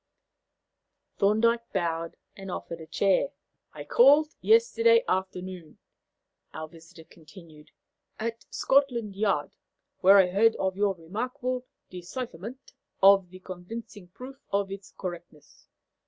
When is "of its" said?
14.51-14.91